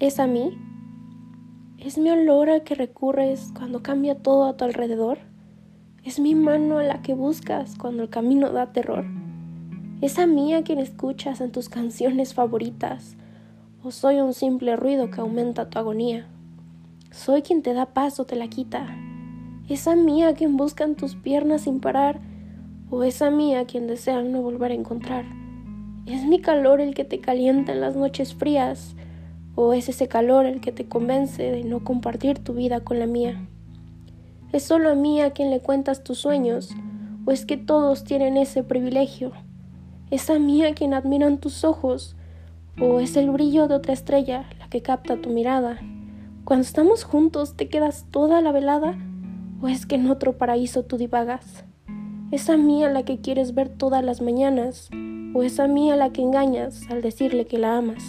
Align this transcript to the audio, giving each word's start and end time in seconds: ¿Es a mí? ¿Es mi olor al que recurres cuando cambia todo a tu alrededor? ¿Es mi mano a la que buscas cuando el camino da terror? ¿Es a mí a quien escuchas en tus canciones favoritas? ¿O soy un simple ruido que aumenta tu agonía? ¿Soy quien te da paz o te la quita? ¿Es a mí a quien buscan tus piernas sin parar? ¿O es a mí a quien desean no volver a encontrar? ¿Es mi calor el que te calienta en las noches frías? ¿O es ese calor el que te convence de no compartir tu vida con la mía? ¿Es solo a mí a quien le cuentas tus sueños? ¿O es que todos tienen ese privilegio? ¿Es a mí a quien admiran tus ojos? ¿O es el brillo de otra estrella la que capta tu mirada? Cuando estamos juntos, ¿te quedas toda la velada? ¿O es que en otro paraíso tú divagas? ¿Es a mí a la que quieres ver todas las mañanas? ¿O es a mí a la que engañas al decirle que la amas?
¿Es 0.00 0.20
a 0.20 0.28
mí? 0.28 0.56
¿Es 1.76 1.98
mi 1.98 2.08
olor 2.10 2.50
al 2.50 2.62
que 2.62 2.76
recurres 2.76 3.50
cuando 3.52 3.82
cambia 3.82 4.14
todo 4.14 4.44
a 4.44 4.56
tu 4.56 4.64
alrededor? 4.64 5.18
¿Es 6.04 6.20
mi 6.20 6.36
mano 6.36 6.78
a 6.78 6.84
la 6.84 7.02
que 7.02 7.14
buscas 7.14 7.74
cuando 7.76 8.04
el 8.04 8.08
camino 8.08 8.52
da 8.52 8.72
terror? 8.72 9.04
¿Es 10.00 10.20
a 10.20 10.28
mí 10.28 10.54
a 10.54 10.62
quien 10.62 10.78
escuchas 10.78 11.40
en 11.40 11.50
tus 11.50 11.68
canciones 11.68 12.32
favoritas? 12.32 13.16
¿O 13.82 13.90
soy 13.90 14.20
un 14.20 14.34
simple 14.34 14.76
ruido 14.76 15.10
que 15.10 15.20
aumenta 15.20 15.68
tu 15.68 15.80
agonía? 15.80 16.28
¿Soy 17.10 17.42
quien 17.42 17.62
te 17.62 17.74
da 17.74 17.86
paz 17.86 18.20
o 18.20 18.24
te 18.24 18.36
la 18.36 18.46
quita? 18.46 18.86
¿Es 19.68 19.88
a 19.88 19.96
mí 19.96 20.22
a 20.22 20.32
quien 20.32 20.56
buscan 20.56 20.94
tus 20.94 21.16
piernas 21.16 21.62
sin 21.62 21.80
parar? 21.80 22.20
¿O 22.88 23.02
es 23.02 23.20
a 23.20 23.32
mí 23.32 23.56
a 23.56 23.66
quien 23.66 23.88
desean 23.88 24.30
no 24.30 24.42
volver 24.42 24.70
a 24.70 24.74
encontrar? 24.74 25.24
¿Es 26.06 26.24
mi 26.24 26.40
calor 26.40 26.80
el 26.80 26.94
que 26.94 27.04
te 27.04 27.18
calienta 27.18 27.72
en 27.72 27.80
las 27.80 27.96
noches 27.96 28.32
frías? 28.32 28.94
¿O 29.60 29.72
es 29.72 29.88
ese 29.88 30.06
calor 30.06 30.46
el 30.46 30.60
que 30.60 30.70
te 30.70 30.86
convence 30.86 31.42
de 31.42 31.64
no 31.64 31.82
compartir 31.82 32.38
tu 32.38 32.54
vida 32.54 32.78
con 32.78 33.00
la 33.00 33.06
mía? 33.06 33.44
¿Es 34.52 34.62
solo 34.62 34.88
a 34.88 34.94
mí 34.94 35.20
a 35.20 35.32
quien 35.32 35.50
le 35.50 35.58
cuentas 35.58 36.04
tus 36.04 36.18
sueños? 36.18 36.70
¿O 37.26 37.32
es 37.32 37.44
que 37.44 37.56
todos 37.56 38.04
tienen 38.04 38.36
ese 38.36 38.62
privilegio? 38.62 39.32
¿Es 40.12 40.30
a 40.30 40.38
mí 40.38 40.64
a 40.64 40.74
quien 40.74 40.94
admiran 40.94 41.38
tus 41.38 41.64
ojos? 41.64 42.14
¿O 42.80 43.00
es 43.00 43.16
el 43.16 43.30
brillo 43.30 43.66
de 43.66 43.74
otra 43.74 43.94
estrella 43.94 44.48
la 44.60 44.68
que 44.68 44.80
capta 44.80 45.20
tu 45.20 45.30
mirada? 45.30 45.80
Cuando 46.44 46.62
estamos 46.62 47.02
juntos, 47.02 47.56
¿te 47.56 47.68
quedas 47.68 48.06
toda 48.12 48.40
la 48.40 48.52
velada? 48.52 48.96
¿O 49.60 49.66
es 49.66 49.86
que 49.86 49.96
en 49.96 50.08
otro 50.08 50.38
paraíso 50.38 50.84
tú 50.84 50.98
divagas? 50.98 51.64
¿Es 52.30 52.48
a 52.48 52.56
mí 52.56 52.84
a 52.84 52.90
la 52.90 53.02
que 53.02 53.20
quieres 53.20 53.56
ver 53.56 53.70
todas 53.70 54.04
las 54.04 54.22
mañanas? 54.22 54.88
¿O 55.34 55.42
es 55.42 55.58
a 55.58 55.66
mí 55.66 55.90
a 55.90 55.96
la 55.96 56.12
que 56.12 56.22
engañas 56.22 56.88
al 56.90 57.02
decirle 57.02 57.46
que 57.46 57.58
la 57.58 57.76
amas? 57.76 58.04